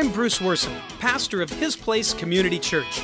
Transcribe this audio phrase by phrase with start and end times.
[0.00, 3.02] I'm Bruce Worson, pastor of His Place Community Church.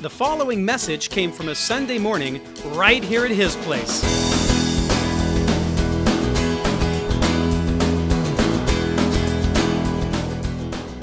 [0.00, 2.40] The following message came from a Sunday morning
[2.70, 4.02] right here at His Place.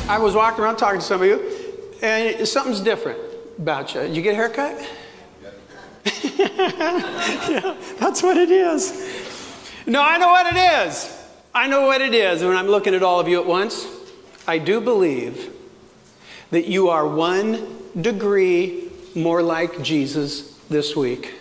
[0.09, 1.41] I was walking around talking to some of you,
[2.01, 3.17] and something's different
[3.57, 4.01] about you.
[4.07, 4.77] You get a haircut?
[6.35, 8.91] yeah, that's what it is.
[9.87, 11.17] No, I know what it is.
[11.55, 12.43] I know what it is.
[12.43, 13.98] When I'm looking at all of you at once,
[14.49, 15.53] I do believe
[16.49, 21.35] that you are one degree more like Jesus this week.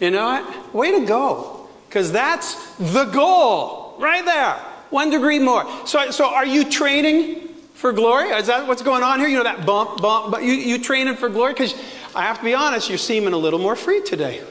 [0.00, 0.74] You know what?
[0.74, 1.68] Way to go.
[1.88, 4.54] Because that's the goal right there.
[4.90, 5.64] One degree more.
[5.86, 8.30] So, so are you training for glory?
[8.30, 9.28] Is that what's going on here?
[9.28, 11.52] You know, that bump, bump, but you, you training for glory?
[11.52, 11.74] Because
[12.16, 14.42] I have to be honest, you're seeming a little more free today.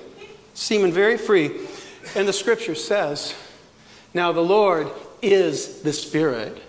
[0.53, 1.51] Seeming very free.
[2.15, 3.35] And the scripture says,
[4.13, 4.89] now the Lord
[5.21, 6.61] is the Spirit.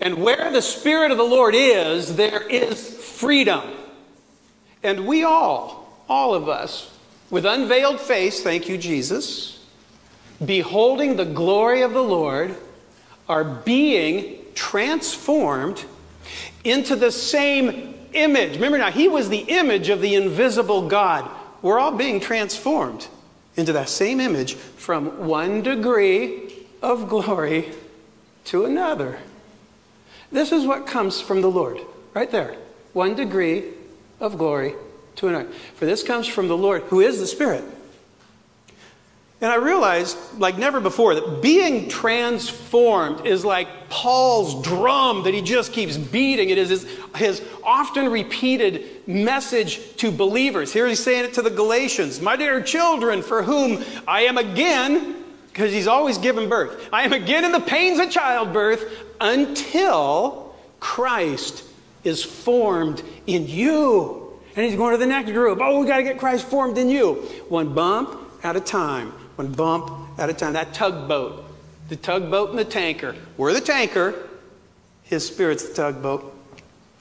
[0.00, 3.62] And where the Spirit of the Lord is, there is freedom.
[4.82, 6.96] And we all, all of us,
[7.30, 9.64] with unveiled face, thank you, Jesus,
[10.44, 12.54] beholding the glory of the Lord,
[13.28, 15.84] are being transformed
[16.62, 18.54] into the same image.
[18.54, 21.28] Remember now, he was the image of the invisible God.
[21.62, 23.08] We're all being transformed
[23.56, 27.72] into that same image from one degree of glory
[28.44, 29.18] to another.
[30.30, 31.80] This is what comes from the Lord,
[32.14, 32.56] right there.
[32.92, 33.64] One degree
[34.20, 34.74] of glory
[35.16, 35.48] to another.
[35.74, 37.64] For this comes from the Lord, who is the Spirit.
[39.40, 45.42] And I realized, like never before, that being transformed is like Paul's drum that he
[45.42, 46.48] just keeps beating.
[46.48, 50.72] It is his, his, often repeated message to believers.
[50.72, 55.15] Here he's saying it to the Galatians My dear children, for whom I am again,
[55.56, 61.64] because he's always given birth, I am again in the pains of childbirth until Christ
[62.04, 64.38] is formed in you.
[64.54, 65.58] And he's going to the next group.
[65.62, 67.14] Oh, we got to get Christ formed in you.
[67.48, 70.54] One bump at a time one bump at a time.
[70.54, 71.44] That tugboat,
[71.88, 73.14] the tugboat and the tanker.
[73.36, 74.28] We're the tanker,
[75.04, 76.35] his spirit's the tugboat.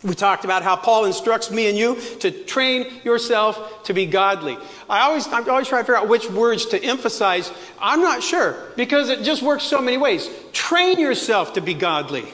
[0.05, 4.55] We talked about how Paul instructs me and you to train yourself to be godly.
[4.87, 7.51] I always, I always try to figure out which words to emphasize.
[7.79, 10.29] I'm not sure because it just works so many ways.
[10.53, 12.25] Train yourself to be godly.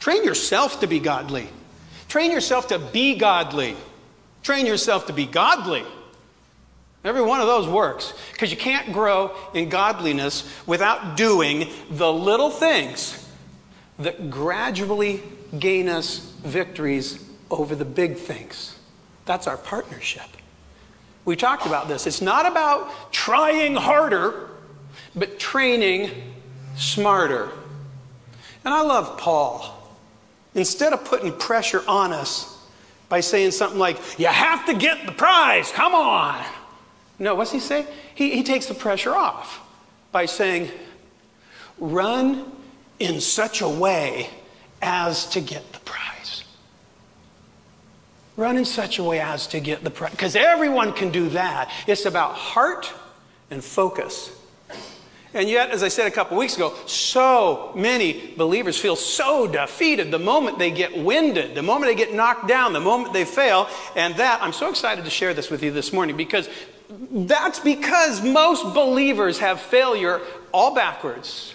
[0.00, 1.48] Train yourself to be godly.
[2.08, 3.74] Train yourself to be godly.
[4.42, 5.82] Train yourself to be godly.
[7.04, 12.50] Every one of those works because you can't grow in godliness without doing the little
[12.50, 13.26] things
[13.98, 15.22] that gradually
[15.58, 18.78] gain us victories over the big things.
[19.24, 20.28] That's our partnership.
[21.24, 22.06] We talked about this.
[22.06, 24.50] It's not about trying harder,
[25.14, 26.10] but training
[26.76, 27.50] smarter.
[28.64, 29.70] And I love Paul.
[30.54, 32.58] Instead of putting pressure on us
[33.08, 36.44] by saying something like, You have to get the prize, come on.
[37.18, 37.86] No, what's he say?
[38.14, 39.60] He, he takes the pressure off
[40.12, 40.70] by saying,
[41.78, 42.50] run
[42.98, 44.30] in such a way
[44.82, 46.13] as to get the prize.
[48.36, 50.10] Run in such a way as to get the prize.
[50.10, 51.70] Because everyone can do that.
[51.86, 52.92] It's about heart
[53.50, 54.30] and focus.
[55.34, 60.12] And yet, as I said a couple weeks ago, so many believers feel so defeated
[60.12, 63.68] the moment they get winded, the moment they get knocked down, the moment they fail.
[63.96, 66.48] And that, I'm so excited to share this with you this morning because
[66.88, 70.20] that's because most believers have failure
[70.52, 71.54] all backwards.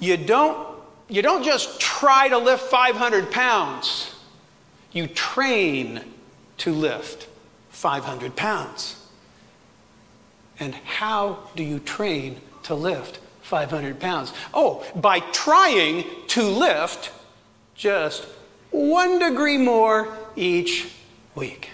[0.00, 0.76] You don't,
[1.08, 4.09] you don't just try to lift 500 pounds,
[4.92, 6.02] you train
[6.58, 7.28] to lift
[7.70, 8.96] 500 pounds.
[10.58, 14.32] And how do you train to lift 500 pounds?
[14.52, 17.12] Oh, by trying to lift
[17.74, 18.26] just
[18.70, 20.92] one degree more each
[21.34, 21.70] week.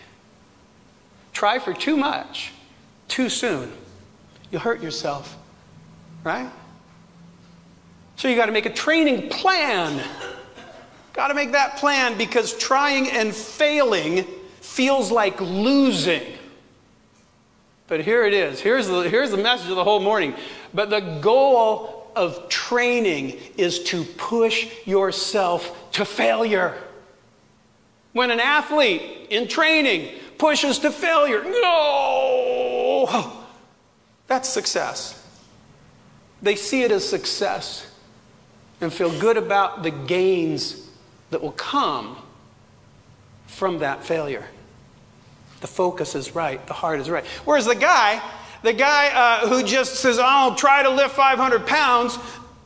[1.32, 2.52] Try for too much
[3.08, 3.72] too soon.
[4.50, 5.36] You'll hurt yourself,
[6.22, 6.50] right?
[8.16, 10.02] So you got to make a training plan.
[11.16, 14.24] Got to make that plan because trying and failing
[14.60, 16.22] feels like losing.
[17.88, 18.60] But here it is.
[18.60, 20.34] Here's the, here's the message of the whole morning.
[20.74, 26.76] But the goal of training is to push yourself to failure.
[28.12, 31.42] When an athlete in training pushes to failure.
[31.44, 33.42] No!
[34.26, 35.22] That's success.
[36.42, 37.90] They see it as success
[38.82, 40.85] and feel good about the gains
[41.30, 42.16] that will come
[43.46, 44.46] from that failure.
[45.60, 47.24] The focus is right, the heart is right.
[47.44, 48.22] Whereas the guy,
[48.62, 52.18] the guy uh, who just says, I'll try to lift 500 pounds,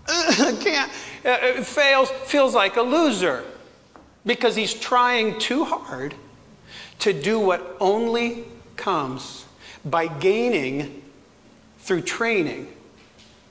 [0.60, 0.90] can't,
[1.24, 3.44] uh, fails, feels like a loser
[4.26, 6.14] because he's trying too hard
[6.98, 8.44] to do what only
[8.76, 9.46] comes
[9.84, 11.02] by gaining
[11.78, 12.68] through training,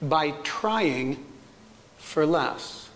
[0.02, 1.26] by trying
[1.98, 2.89] for less.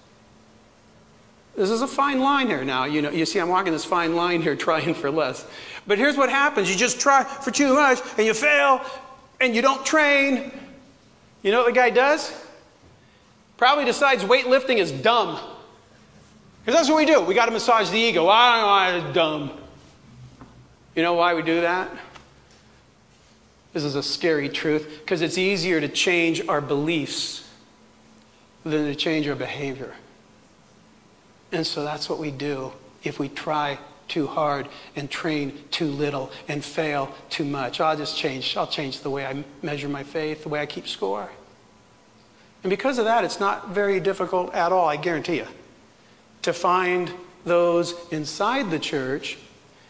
[1.56, 2.86] This is a fine line here now.
[2.86, 5.46] You know, you see, I'm walking this fine line here, trying for less.
[5.86, 8.82] But here's what happens: you just try for too much, and you fail,
[9.40, 10.52] and you don't train.
[11.42, 12.34] You know what the guy does?
[13.58, 15.40] Probably decides weightlifting is dumb.
[16.64, 17.20] Because that's what we do.
[17.22, 18.28] We got to massage the ego.
[18.28, 19.52] I don't know, why it's dumb.
[20.96, 21.92] You know why we do that?
[23.74, 27.50] This is a scary truth because it's easier to change our beliefs
[28.64, 29.94] than to change our behavior.
[31.54, 32.74] And so that's what we do
[33.04, 33.78] if we try
[34.08, 37.80] too hard and train too little and fail too much.
[37.80, 38.58] I'll just change.
[38.58, 41.30] I'll change the way I measure my faith, the way I keep score.
[42.64, 45.48] And because of that, it's not very difficult at all, I guarantee you,
[46.42, 47.12] to find
[47.46, 49.38] those inside the church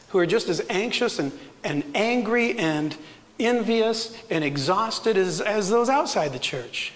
[0.10, 1.31] who are just as anxious and,
[1.63, 2.95] and angry and
[3.39, 6.94] envious and exhausted as, as those outside the church.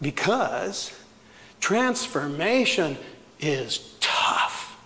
[0.00, 0.92] Because
[1.60, 2.96] transformation
[3.40, 4.78] is tough.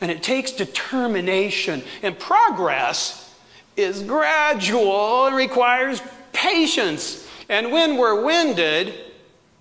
[0.00, 1.82] And it takes determination.
[2.02, 3.34] And progress
[3.76, 6.02] is gradual and requires
[6.32, 7.26] patience.
[7.48, 8.94] And when we're winded,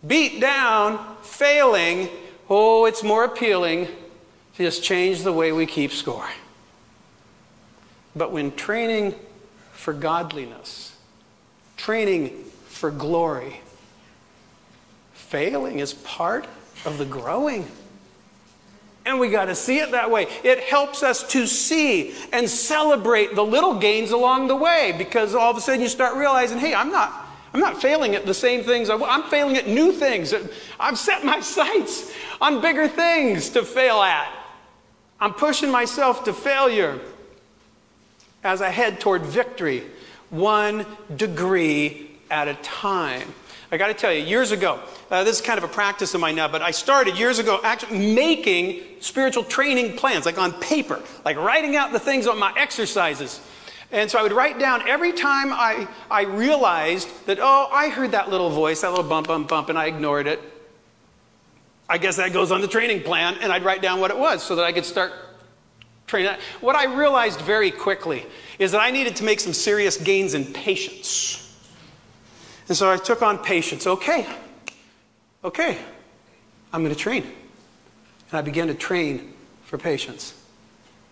[0.06, 2.10] beat down, failing,
[2.50, 6.28] oh, it's more appealing to just change the way we keep score.
[8.16, 9.16] But when training
[9.72, 10.96] for godliness,
[11.78, 13.62] training for glory,
[15.14, 16.46] failing is part
[16.86, 17.68] of the growing.
[19.06, 20.28] And we got to see it that way.
[20.44, 25.50] It helps us to see and celebrate the little gains along the way because all
[25.50, 28.64] of a sudden you start realizing, hey, I'm not, I'm not failing at the same
[28.64, 28.90] things.
[28.90, 30.34] I'm failing at new things.
[30.80, 34.32] I've set my sights on bigger things to fail at.
[35.20, 37.00] I'm pushing myself to failure
[38.44, 39.84] as I head toward victory,
[40.30, 43.34] one degree at a time.
[43.72, 46.20] I got to tell you, years ago, uh, this is kind of a practice of
[46.20, 51.02] mine now, but I started years ago actually making spiritual training plans, like on paper,
[51.24, 53.40] like writing out the things on my exercises.
[53.94, 58.12] And so I would write down every time I, I realized that, oh, I heard
[58.12, 60.42] that little voice, that little bump, bump, bump, and I ignored it.
[61.88, 64.44] I guess that goes on the training plan, and I'd write down what it was
[64.44, 65.14] so that I could start
[66.08, 66.36] training.
[66.60, 68.26] What I realized very quickly
[68.60, 71.51] is that I needed to make some serious gains in patience.
[72.68, 73.88] And so I took on patience.
[73.88, 74.28] Okay,
[75.44, 75.78] okay,
[76.72, 77.24] I'm going to train.
[77.24, 79.34] And I began to train
[79.66, 80.34] for patience.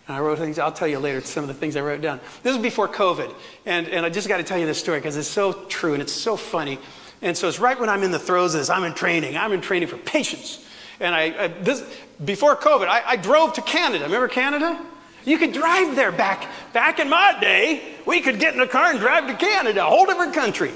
[0.06, 2.20] And I wrote things, I'll tell you later some of the things I wrote down.
[2.42, 3.32] This was before COVID.
[3.66, 6.02] And, and I just got to tell you this story because it's so true and
[6.02, 6.78] it's so funny.
[7.22, 9.36] And so it's right when I'm in the throes of this, I'm in training.
[9.36, 10.66] I'm in training for patience.
[10.98, 11.84] And I, I this,
[12.24, 14.04] before COVID, I, I drove to Canada.
[14.04, 14.84] Remember Canada?
[15.24, 17.94] You could drive there back, back in my day.
[18.06, 20.72] We could get in a car and drive to Canada, a whole different country.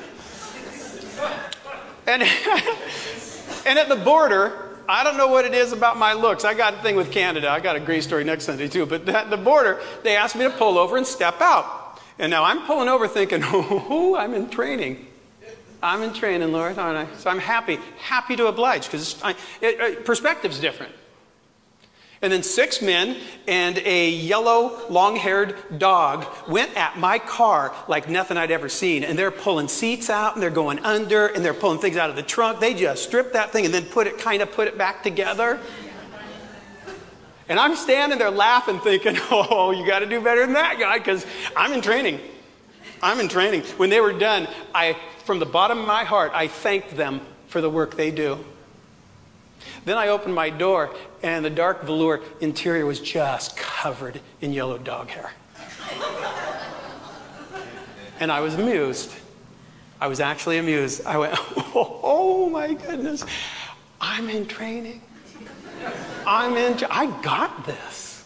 [2.07, 2.23] And,
[3.67, 6.45] and at the border, I don't know what it is about my looks.
[6.45, 7.51] I got a thing with Canada.
[7.51, 8.87] I got a great story next Sunday too.
[8.87, 12.01] But at the border, they asked me to pull over and step out.
[12.19, 15.07] And now I'm pulling over thinking, oh, I'm in training.
[15.83, 17.17] I'm in training, Lord, aren't I?
[17.17, 19.23] So I'm happy, happy to oblige because
[20.05, 20.95] perspective's different.
[22.25, 28.09] And then six men and a yellow, long haired dog went at my car like
[28.09, 29.05] nothing I'd ever seen.
[29.05, 32.17] And they're pulling seats out and they're going under and they're pulling things out of
[32.17, 32.61] the trunk.
[32.61, 35.61] They just stripped that thing and then put it, kind of put it back together.
[37.47, 40.97] And I'm standing there laughing, thinking, oh, you got to do better than that guy
[40.97, 42.21] because I'm in training.
[43.03, 43.65] I'm in training.
[43.77, 47.61] When they were done, I, from the bottom of my heart, I thanked them for
[47.61, 48.43] the work they do.
[49.85, 54.79] Then I opened my door, and the dark velour interior was just covered in yellow
[54.79, 55.33] dog hair.
[58.21, 59.13] and I was amused.
[60.01, 61.05] I was actually amused.
[61.07, 61.35] I went,
[61.75, 63.25] oh, my goodness,
[64.01, 65.03] I'm in training.
[66.27, 68.25] I'm in, I got this.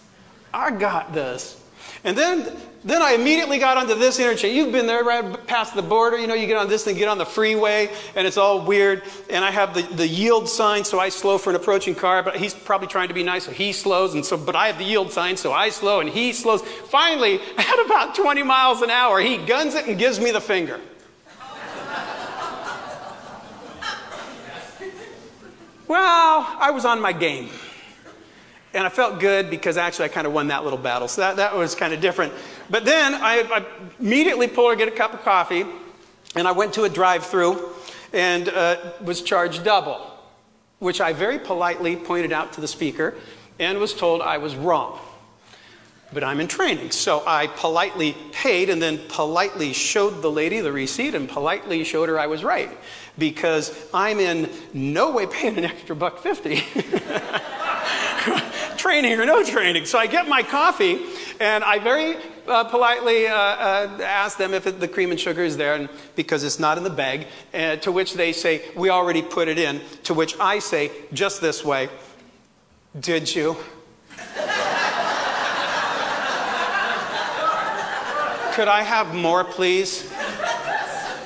[0.52, 1.62] I got this.
[2.04, 4.54] And then then I immediately got onto this interchange.
[4.54, 6.16] You've been there right past the border.
[6.16, 9.02] You know, you get on this thing, get on the freeway, and it's all weird.
[9.28, 12.36] And I have the, the yield sign, so I slow for an approaching car, but
[12.36, 14.14] he's probably trying to be nice, so he slows.
[14.14, 16.62] And so, but I have the yield sign, so I slow, and he slows.
[16.62, 20.80] Finally, at about 20 miles an hour, he guns it and gives me the finger.
[25.88, 27.50] well, I was on my game.
[28.74, 31.08] And I felt good because actually I kind of won that little battle.
[31.08, 32.34] So that, that was kind of different.
[32.70, 33.64] But then I, I
[33.98, 35.64] immediately pulled her get a cup of coffee,
[36.34, 37.74] and I went to a drive through.
[38.12, 40.00] and uh, was charged double,
[40.78, 43.14] which I very politely pointed out to the speaker
[43.58, 44.98] and was told I was wrong.
[46.10, 50.72] But I'm in training, so I politely paid and then politely showed the lady the
[50.72, 52.70] receipt and politely showed her I was right
[53.18, 56.62] because I'm in no way paying an extra buck 50.
[58.78, 59.84] training or no training.
[59.84, 60.98] So I get my coffee
[61.40, 62.16] and I very
[62.48, 65.88] uh, politely uh, uh, ask them if it, the cream and sugar is there and,
[66.16, 67.26] because it's not in the bag.
[67.52, 69.80] Uh, to which they say, We already put it in.
[70.04, 71.88] To which I say, just this way,
[72.98, 73.56] Did you?
[78.54, 80.12] Could I have more, please?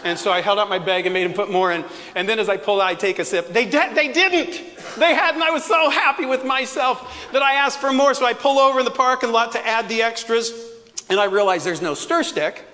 [0.04, 1.84] And so I held out my bag and made him put more in.
[2.14, 3.48] And then as I pulled out, I take a sip.
[3.48, 4.60] They, de- they didn't.
[4.98, 5.42] They hadn't.
[5.42, 8.12] I was so happy with myself that I asked for more.
[8.14, 10.71] So I pull over in the parking lot to add the extras.
[11.12, 12.64] And I realized there's no stir stick.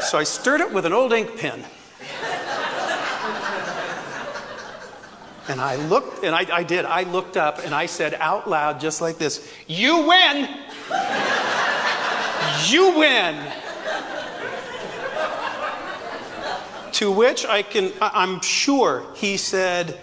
[0.00, 1.64] So I stirred it with an old ink pen.
[5.48, 6.84] And I looked, and I, I did.
[6.84, 10.48] I looked up and I said out loud, just like this You win!
[12.66, 13.52] You win.
[16.94, 20.00] to which I can, I'm sure he said,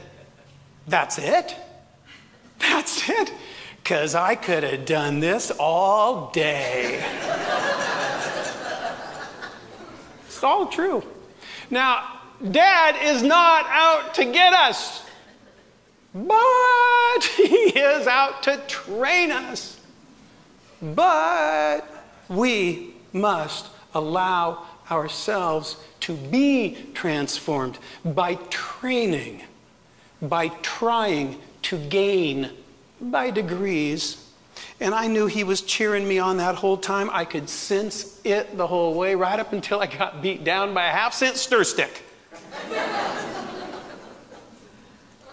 [0.88, 1.58] That's it?
[2.60, 3.34] That's it?
[3.84, 7.04] Because I could have done this all day.
[10.26, 11.04] it's all true.
[11.70, 15.04] Now, Dad is not out to get us,
[16.16, 19.78] but he is out to train us.
[20.82, 21.82] But
[22.30, 29.44] we must allow ourselves to be transformed by training,
[30.22, 32.50] by trying to gain
[33.12, 34.20] by degrees.
[34.80, 37.10] And I knew he was cheering me on that whole time.
[37.12, 40.88] I could sense it the whole way, right up until I got beat down by
[40.88, 42.04] a half cent stir stick.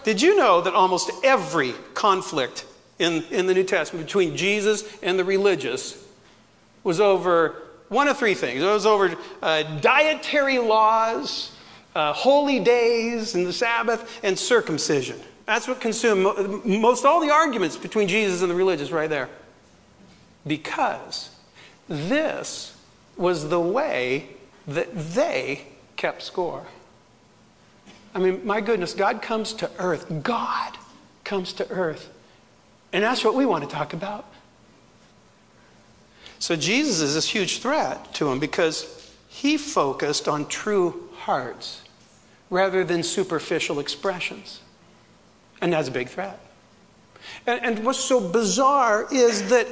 [0.05, 2.65] Did you know that almost every conflict
[2.99, 6.07] in, in the New Testament between Jesus and the religious
[6.85, 7.57] was over
[7.89, 8.63] one of three things.
[8.63, 11.53] It was over uh, dietary laws,
[11.95, 15.21] uh, holy days, and the Sabbath, and circumcision.
[15.51, 19.29] That's what consumed most all the arguments between Jesus and the religious right there.
[20.47, 21.31] Because
[21.89, 22.77] this
[23.17, 24.29] was the way
[24.69, 25.67] that they
[25.97, 26.67] kept score.
[28.15, 30.23] I mean, my goodness, God comes to earth.
[30.23, 30.79] God
[31.25, 32.09] comes to earth.
[32.93, 34.27] And that's what we want to talk about.
[36.39, 41.83] So Jesus is this huge threat to him because he focused on true hearts
[42.51, 44.61] rather than superficial expressions.
[45.61, 46.39] And that's a big threat.
[47.47, 49.67] And, and what's so bizarre is that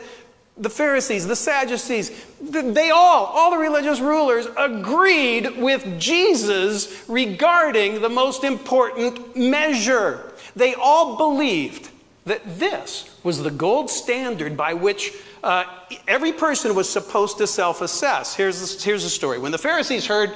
[0.56, 8.08] the Pharisees, the Sadducees, they all, all the religious rulers, agreed with Jesus regarding the
[8.08, 10.32] most important measure.
[10.56, 11.90] They all believed
[12.26, 15.64] that this was the gold standard by which uh,
[16.06, 18.34] every person was supposed to self assess.
[18.34, 19.38] Here's, here's the story.
[19.38, 20.34] When the Pharisees heard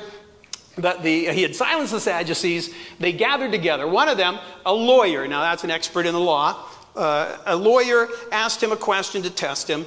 [0.78, 3.86] that the, he had silenced the Sadducees, they gathered together.
[3.86, 6.64] One of them, a lawyer, now that's an expert in the law,
[6.96, 9.86] uh, a lawyer asked him a question to test him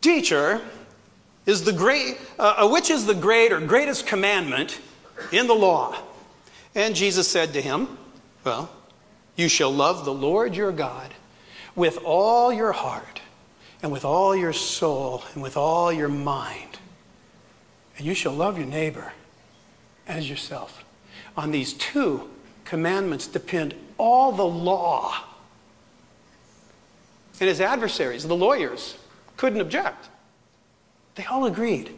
[0.00, 0.60] Teacher,
[1.46, 4.80] is the great, uh, uh which is the great or greatest commandment
[5.32, 5.96] in the law?
[6.74, 7.96] And Jesus said to him,
[8.44, 8.70] Well,
[9.36, 11.14] you shall love the Lord your God
[11.74, 13.20] with all your heart
[13.82, 16.78] and with all your soul and with all your mind.
[17.96, 19.12] And you shall love your neighbor
[20.06, 20.84] as yourself.
[21.36, 22.30] On these two
[22.64, 25.24] commandments depend all the law.
[27.40, 28.96] And his adversaries, the lawyers,
[29.36, 30.08] couldn't object.
[31.16, 31.90] They all agreed.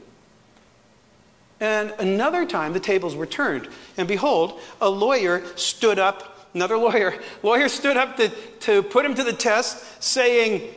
[1.61, 3.69] And another time the tables were turned.
[3.97, 9.15] And behold, a lawyer stood up another lawyer, lawyer stood up to, to put him
[9.15, 10.75] to the test, saying,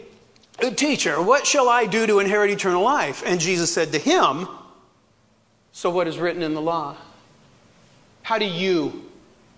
[0.75, 3.23] Teacher, what shall I do to inherit eternal life?
[3.25, 4.45] And Jesus said to him,
[5.71, 6.97] So what is written in the law?
[8.21, 9.09] How do you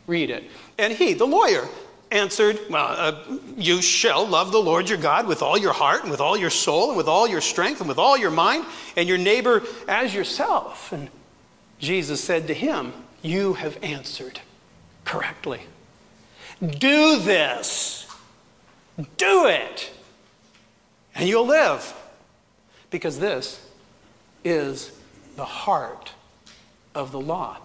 [0.07, 0.43] read it?
[0.77, 1.67] And he, the lawyer,
[2.11, 3.23] answered, Well, uh,
[3.57, 6.49] you shall love the Lord your God with all your heart and with all your
[6.49, 8.65] soul and with all your strength and with all your mind,
[8.95, 10.91] and your neighbor as yourself.
[10.91, 11.09] And
[11.79, 14.39] Jesus said to him, You have answered
[15.05, 15.61] correctly.
[16.61, 18.07] Do this.
[19.17, 19.91] Do it.
[21.15, 21.93] And you'll live.
[22.89, 23.65] Because this
[24.43, 24.91] is
[25.37, 26.11] the heart
[26.93, 27.57] of the law.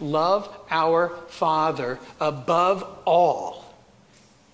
[0.00, 3.74] Love our Father above all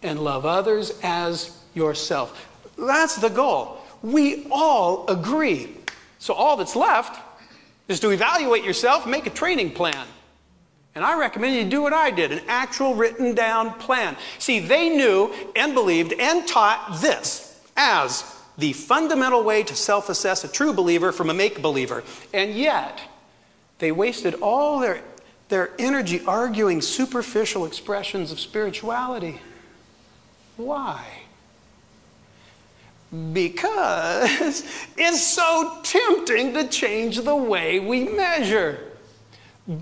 [0.03, 2.49] and love others as yourself.
[2.79, 3.79] That's the goal.
[4.03, 5.77] We all agree.
[6.19, 7.21] So all that's left
[7.89, 10.07] is to evaluate yourself, make a training plan,
[10.95, 14.17] And I recommend you do what I did an actual written down plan.
[14.39, 18.25] See, they knew and believed and taught this as
[18.59, 22.03] the fundamental way to self assess a true believer from a make believer.
[22.33, 23.01] And yet,
[23.79, 25.03] they wasted all their,
[25.49, 29.41] their energy arguing superficial expressions of spirituality.
[30.57, 31.05] Why?
[33.33, 34.65] Because
[34.97, 38.81] it's so tempting to change the way we measure.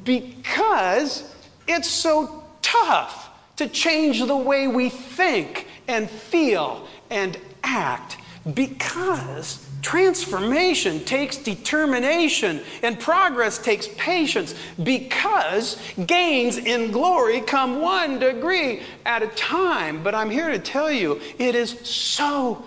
[0.05, 1.35] Because
[1.67, 8.19] it's so tough to change the way we think and feel and act.
[8.53, 14.55] Because transformation takes determination and progress takes patience.
[14.83, 15.77] Because
[16.07, 20.03] gains in glory come one degree at a time.
[20.03, 22.65] But I'm here to tell you, it is so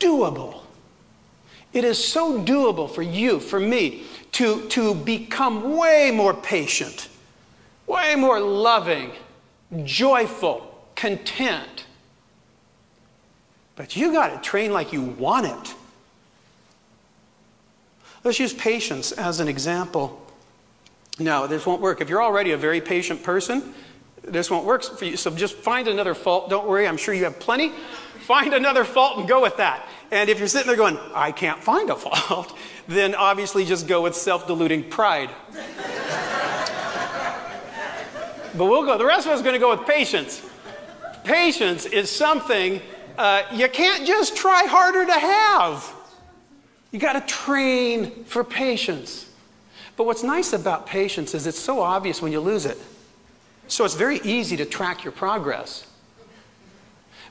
[0.00, 0.62] doable.
[1.74, 7.08] It is so doable for you, for me, to, to become way more patient,
[7.86, 9.12] way more loving,
[9.84, 11.84] joyful, content.
[13.76, 15.74] But you got to train like you want it.
[18.24, 20.20] Let's use patience as an example.
[21.18, 22.00] No, this won't work.
[22.00, 23.74] If you're already a very patient person,
[24.22, 25.18] this won't work for you.
[25.18, 26.48] So just find another fault.
[26.48, 27.70] Don't worry, I'm sure you have plenty.
[28.20, 29.86] Find another fault and go with that.
[30.10, 32.56] And if you're sitting there going, I can't find a fault,
[32.88, 35.28] then obviously just go with self deluding pride.
[38.56, 40.40] but we'll go, the rest of us are going to go with patience.
[41.24, 42.80] Patience is something
[43.18, 45.93] uh, you can't just try harder to have.
[46.94, 49.28] You got to train for patience.
[49.96, 52.78] But what's nice about patience is it's so obvious when you lose it.
[53.66, 55.88] So it's very easy to track your progress.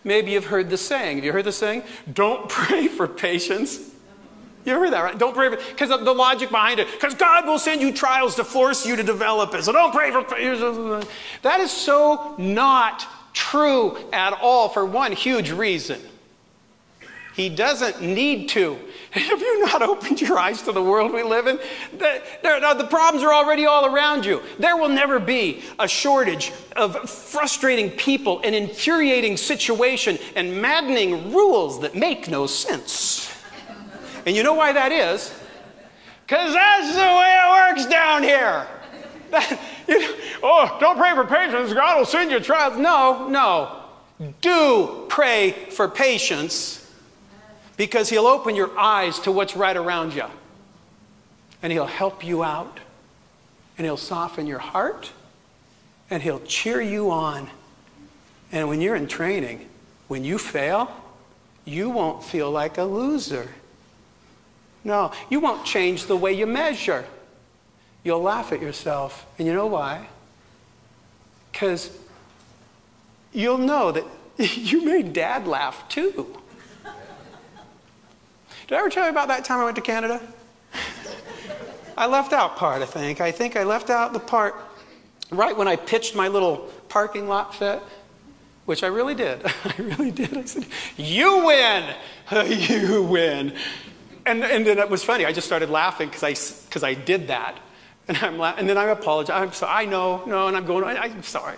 [0.04, 1.16] Maybe you've heard the saying.
[1.16, 1.84] Have you heard the saying?
[2.12, 3.92] Don't pray for patience.
[4.66, 5.18] You heard that, right?
[5.18, 6.92] Don't pray for, because of the logic behind it.
[6.92, 9.64] Because God will send you trials to force you to develop it.
[9.64, 11.08] So don't pray for patience.
[11.42, 16.02] That is so not true at all for one huge reason.
[17.34, 18.78] He doesn't need to.
[19.14, 21.60] Have you not opened your eyes to the world we live in?
[22.00, 24.42] The, the, problems are already all around you.
[24.58, 31.80] There will never be a shortage of frustrating people, an infuriating situation, and maddening rules
[31.82, 33.32] that make no sense.
[34.26, 35.32] And you know why that is?
[36.26, 38.68] Because that's the way it works down here.
[39.86, 41.74] You know, oh, don't pray for patience.
[41.74, 42.78] God will send you trials.
[42.78, 43.84] No, no.
[44.40, 46.83] Do pray for patience
[47.78, 50.26] because He'll open your eyes to what's right around you.
[51.62, 52.80] And He'll help you out.
[53.78, 55.12] And He'll soften your heart.
[56.10, 57.50] And He'll cheer you on.
[58.52, 59.68] And when you're in training,
[60.08, 60.92] when you fail,
[61.66, 63.50] you won't feel like a loser.
[64.84, 67.06] No, you won't change the way you measure.
[68.04, 69.26] You'll laugh at yourself.
[69.38, 70.08] And you know why?
[71.52, 71.90] Because
[73.32, 74.06] you'll know that
[74.38, 76.43] you made dad laugh too.
[78.68, 80.22] Did I ever tell you about that time I went to Canada?
[81.98, 83.22] I left out part, I think.
[83.22, 84.56] I think I left out the part
[85.30, 87.82] right when I pitched my little parking lot fit,
[88.66, 89.46] which I really did.
[89.66, 90.36] I really did.
[90.38, 90.66] I said,
[90.98, 91.96] You win!
[92.48, 93.54] you win.
[94.26, 95.26] And, and then it was funny.
[95.26, 96.34] I just started laughing because I,
[96.72, 97.60] cause I did that.
[98.08, 99.32] And, I'm la- and then I apologized.
[99.32, 99.86] I'm sorry.
[99.86, 101.58] I know, no, and I'm going, I, I'm sorry.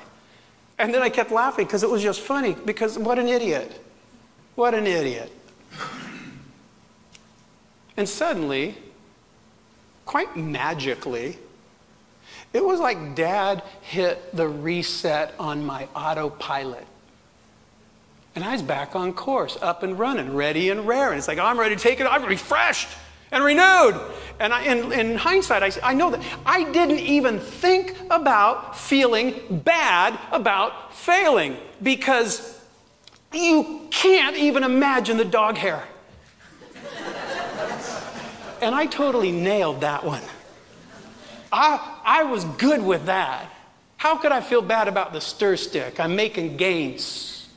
[0.78, 3.80] And then I kept laughing because it was just funny because what an idiot.
[4.56, 5.32] What an idiot.
[7.98, 8.76] And suddenly,
[10.06, 11.38] quite magically,
[12.54, 16.86] it was like dad hit the reset on my autopilot.
[18.36, 21.10] And I was back on course, up and running, ready and rare.
[21.10, 22.06] And it's like, I'm ready to take it.
[22.06, 22.90] I'm refreshed
[23.32, 24.00] and renewed.
[24.40, 29.62] And I, in, in hindsight, I, I know that I didn't even think about feeling
[29.64, 32.60] bad about failing because
[33.34, 35.84] you can't even imagine the dog hair.
[38.62, 40.24] And I totally nailed that one.
[41.52, 43.50] I, I was good with that.
[43.98, 46.00] How could I feel bad about the stir stick?
[46.00, 47.48] I'm making gains.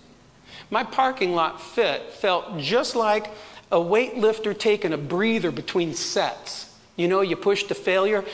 [0.70, 3.30] My parking lot fit felt just like
[3.70, 6.74] a weightlifter taking a breather between sets.
[6.96, 8.24] You know, you push to failure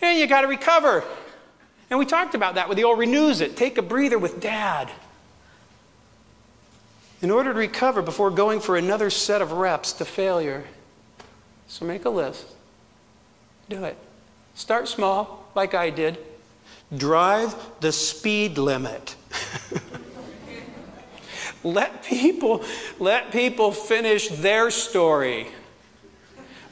[0.00, 1.04] and you got to recover.
[1.90, 3.56] And we talked about that with the old renews it.
[3.56, 4.90] Take a breather with dad.
[7.22, 10.64] In order to recover before going for another set of reps to failure,
[11.66, 12.46] so make a list.
[13.68, 13.96] Do it.
[14.54, 16.18] Start small, like I did.
[16.96, 19.16] Drive the speed limit.
[21.64, 22.62] let people
[23.00, 25.48] let people finish their story.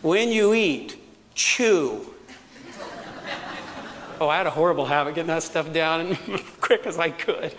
[0.03, 0.97] When you eat,
[1.35, 2.07] chew.
[4.21, 7.55] Oh, I had a horrible habit getting that stuff down as quick as I could.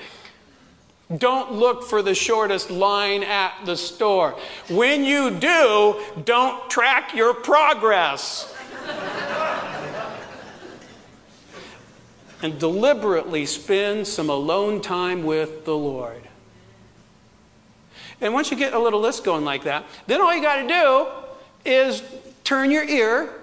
[1.17, 4.37] Don't look for the shortest line at the store.
[4.69, 8.55] When you do, don't track your progress.
[12.41, 16.21] and deliberately spend some alone time with the Lord.
[18.19, 20.67] And once you get a little list going like that, then all you got to
[20.67, 21.07] do
[21.65, 22.03] is
[22.43, 23.33] turn your ear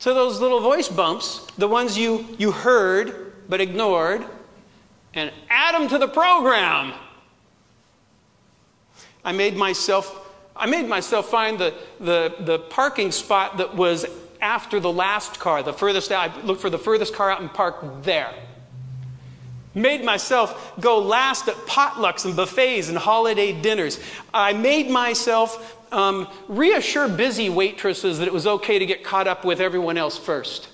[0.00, 4.24] to those little voice bumps, the ones you, you heard but ignored,
[5.14, 6.92] and add them to the program.
[9.24, 10.24] I made myself
[10.58, 14.04] I made myself find the, the, the parking spot that was
[14.40, 16.30] after the last car, the furthest out.
[16.30, 18.34] I looked for the furthest car out and parked there.
[19.74, 24.00] Made myself go last at potlucks and buffets and holiday dinners.
[24.34, 29.44] I made myself um, reassure busy waitresses that it was okay to get caught up
[29.44, 30.68] with everyone else first.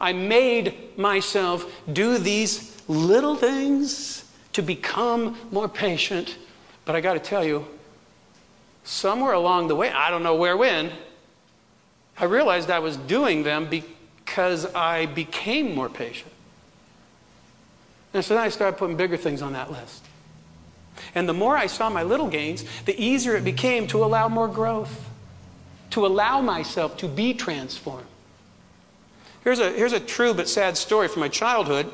[0.00, 6.38] I made myself do these little things to become more patient
[6.86, 7.66] but I got to tell you,
[8.84, 10.92] somewhere along the way, I don't know where when,
[12.16, 16.32] I realized I was doing them because I became more patient.
[18.14, 20.04] And so then I started putting bigger things on that list.
[21.14, 24.48] And the more I saw my little gains, the easier it became to allow more
[24.48, 25.10] growth,
[25.90, 28.06] to allow myself to be transformed.
[29.44, 31.92] Here's a, here's a true but sad story from my childhood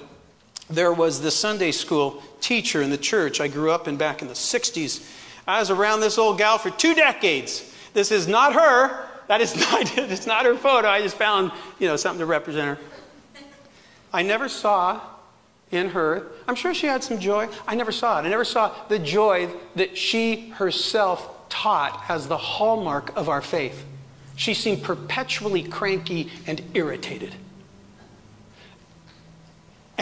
[0.75, 4.29] there was this Sunday school teacher in the church I grew up in back in
[4.29, 5.09] the 60s.
[5.47, 7.73] I was around this old gal for two decades.
[7.95, 9.09] This is not her.
[9.29, 10.89] That is not, it's not her photo.
[10.89, 12.85] I just found, you know, something to represent her.
[14.13, 15.01] I never saw
[15.73, 17.49] in her, I'm sure she had some joy.
[17.67, 18.25] I never saw it.
[18.25, 23.85] I never saw the joy that she herself taught as the hallmark of our faith.
[24.37, 27.35] She seemed perpetually cranky and irritated.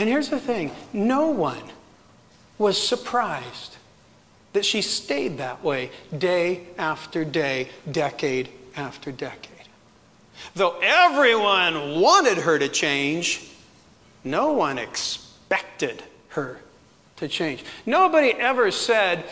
[0.00, 1.62] And here's the thing no one
[2.56, 3.76] was surprised
[4.54, 9.68] that she stayed that way day after day, decade after decade.
[10.54, 13.50] Though everyone wanted her to change,
[14.24, 16.62] no one expected her
[17.20, 17.64] to change.
[17.86, 19.24] Nobody ever said,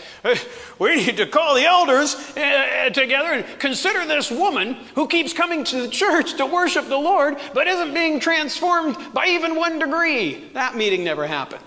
[0.78, 5.64] We need to call the elders uh, together and consider this woman who keeps coming
[5.64, 10.50] to the church to worship the Lord but isn't being transformed by even one degree.
[10.54, 11.64] That meeting never happened.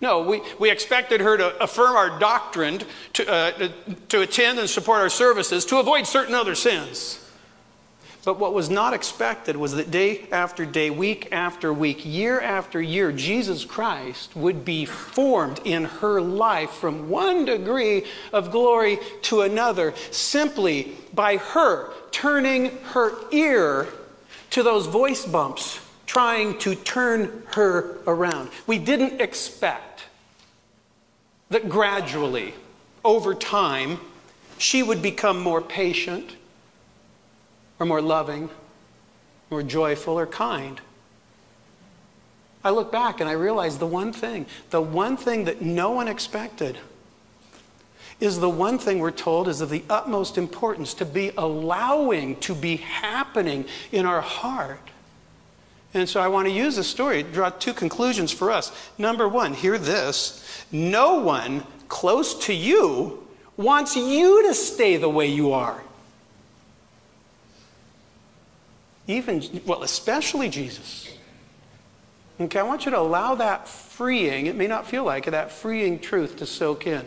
[0.00, 2.82] No, we, we expected her to affirm our doctrine,
[3.14, 3.68] to, uh,
[4.10, 7.24] to attend and support our services, to avoid certain other sins.
[8.24, 12.82] But what was not expected was that day after day, week after week, year after
[12.82, 19.42] year, Jesus Christ would be formed in her life from one degree of glory to
[19.42, 23.86] another simply by her turning her ear
[24.50, 28.50] to those voice bumps trying to turn her around.
[28.66, 30.04] We didn't expect
[31.50, 32.54] that gradually,
[33.04, 34.00] over time,
[34.58, 36.34] she would become more patient
[37.78, 38.50] or more loving,
[39.50, 40.80] more joyful, or kind.
[42.64, 46.08] I look back and I realize the one thing, the one thing that no one
[46.08, 46.78] expected
[48.20, 52.54] is the one thing we're told is of the utmost importance to be allowing to
[52.54, 54.80] be happening in our heart.
[55.94, 58.72] And so I want to use this story to draw two conclusions for us.
[58.98, 65.26] Number one, hear this no one close to you wants you to stay the way
[65.26, 65.82] you are.
[69.08, 71.12] Even, well, especially Jesus.
[72.40, 75.98] Okay, I want you to allow that freeing, it may not feel like that freeing
[75.98, 77.04] truth to soak in.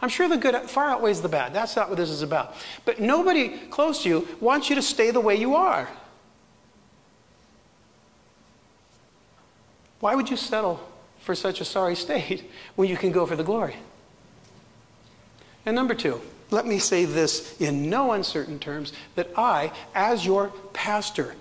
[0.00, 1.52] I'm sure the good far outweighs the bad.
[1.52, 2.54] That's not what this is about.
[2.84, 5.88] But nobody close to you wants you to stay the way you are.
[9.98, 10.80] Why would you settle
[11.20, 13.76] for such a sorry state when you can go for the glory?
[15.66, 20.48] And number two, let me say this in no uncertain terms that I, as your
[20.72, 21.34] pastor,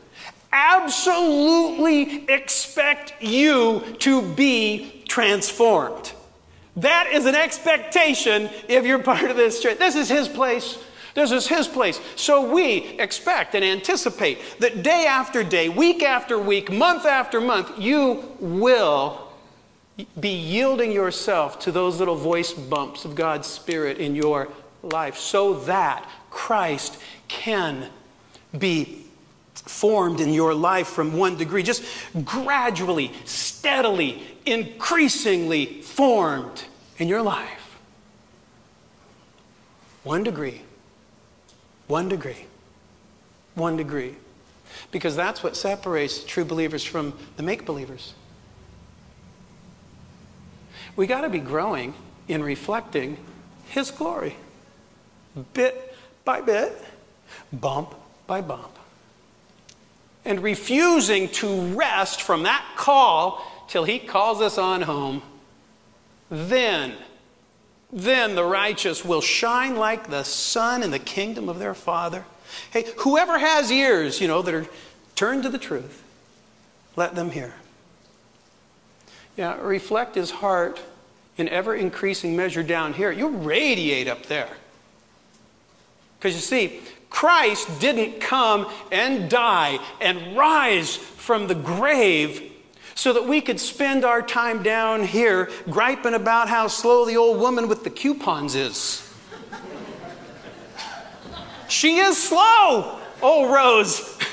[0.52, 6.13] absolutely expect you to be transformed.
[6.76, 9.78] That is an expectation if you're part of this church.
[9.78, 10.78] This is His place.
[11.13, 12.00] This is His place.
[12.15, 17.80] So we expect and anticipate that day after day, week after week, month after month,
[17.80, 19.28] you will
[20.19, 24.48] be yielding yourself to those little voice bumps of God's Spirit in your
[24.84, 27.89] life so that Christ can
[28.58, 29.06] be
[29.54, 31.84] formed in your life from one degree, just
[32.24, 36.63] gradually, steadily, increasingly formed
[36.98, 37.78] in your life.
[40.04, 40.62] One degree,
[41.88, 42.46] one degree,
[43.56, 44.15] one degree.
[44.92, 48.13] Because that's what separates true believers from the make believers.
[50.96, 51.94] We got to be growing
[52.28, 53.18] in reflecting
[53.68, 54.36] His glory,
[55.54, 56.80] bit by bit,
[57.52, 57.95] bump
[58.28, 58.78] by bump.
[60.25, 65.21] And refusing to rest from that call till He calls us on home,
[66.30, 66.93] then,
[67.91, 72.25] then the righteous will shine like the sun in the kingdom of their Father.
[72.71, 74.67] Hey, whoever has ears, you know, that are
[75.15, 76.04] turned to the truth,
[76.95, 77.54] let them hear.
[79.38, 80.82] Yeah, reflect his heart
[81.38, 83.12] in ever increasing measure down here.
[83.12, 84.49] You radiate up there.
[86.19, 92.51] Because you see, Christ didn't come and die and rise from the grave
[92.93, 97.39] so that we could spend our time down here griping about how slow the old
[97.39, 99.10] woman with the coupons is.
[101.69, 104.17] she is slow, oh Rose.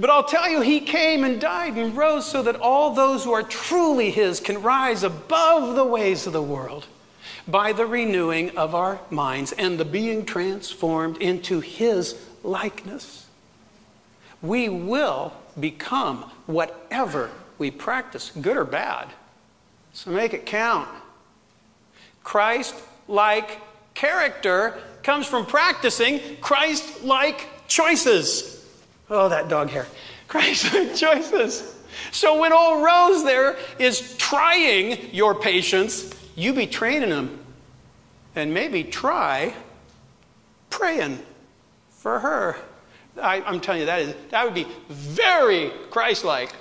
[0.00, 3.32] But I'll tell you, he came and died and rose so that all those who
[3.32, 6.86] are truly his can rise above the ways of the world
[7.48, 13.26] by the renewing of our minds and the being transformed into his likeness.
[14.42, 19.08] We will become whatever we practice, good or bad.
[19.92, 20.88] So make it count.
[22.22, 22.74] Christ
[23.08, 23.58] like
[23.94, 28.64] character comes from practicing Christ like choices.
[29.10, 29.86] Oh, that dog hair.
[30.28, 31.74] Christ like choices.
[32.12, 37.37] So when old Rose there is trying your patience, you be training him.
[38.34, 39.54] And maybe try
[40.70, 41.18] praying
[41.90, 42.56] for her.
[43.20, 46.52] I, am telling you, that, is, that would be very Christ like.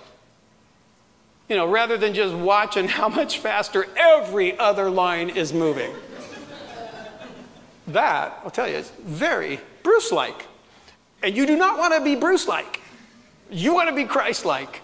[1.49, 5.93] You know, rather than just watching how much faster every other line is moving.
[7.88, 10.45] that, I'll tell you, is very Bruce like.
[11.23, 12.82] And you do not want to be Bruce like.
[13.49, 14.82] You want to be Christ like.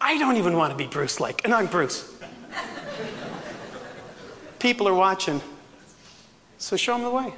[0.00, 2.14] I don't even want to be Bruce like, and I'm Bruce.
[4.58, 5.40] People are watching.
[6.58, 7.32] So show them the way,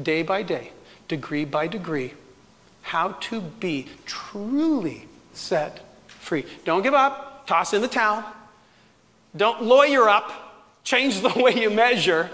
[0.00, 0.72] day by day,
[1.08, 2.14] degree by degree,
[2.82, 6.44] how to be truly set free.
[6.64, 8.24] Don't give up, toss in the towel.
[9.36, 10.32] Don't lawyer up,
[10.84, 12.30] change the way you measure,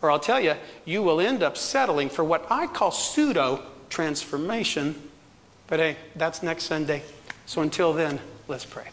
[0.00, 4.94] or I'll tell you, you will end up settling for what I call pseudo transformation.
[5.66, 7.02] But hey, that's next Sunday.
[7.46, 8.88] So until then, let's pray.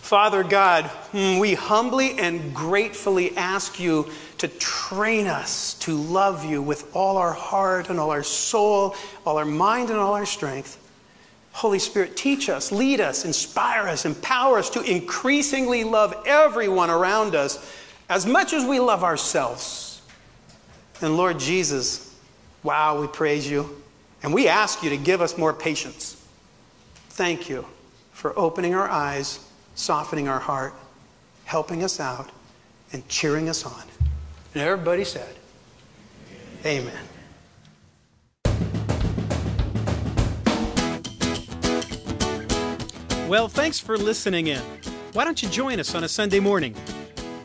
[0.00, 4.10] Father God, hmm, we humbly and gratefully ask you
[4.48, 9.38] to train us to love you with all our heart and all our soul, all
[9.38, 10.80] our mind and all our strength.
[11.52, 17.34] Holy Spirit, teach us, lead us, inspire us, empower us to increasingly love everyone around
[17.34, 17.72] us
[18.08, 20.02] as much as we love ourselves.
[21.00, 22.14] And Lord Jesus,
[22.64, 23.82] Wow, we praise you.
[24.22, 26.16] And we ask you to give us more patience.
[27.10, 27.66] Thank you
[28.12, 29.38] for opening our eyes,
[29.74, 30.74] softening our heart,
[31.44, 32.30] helping us out,
[32.92, 33.84] and cheering us on.
[34.54, 35.34] And everybody said,
[36.64, 36.94] Amen.
[43.28, 44.60] Well, thanks for listening in.
[45.12, 46.74] Why don't you join us on a Sunday morning?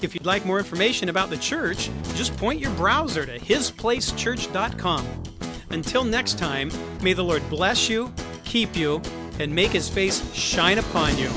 [0.01, 5.05] If you'd like more information about the church, just point your browser to hisplacechurch.com.
[5.71, 9.01] Until next time, may the Lord bless you, keep you,
[9.39, 11.29] and make his face shine upon you.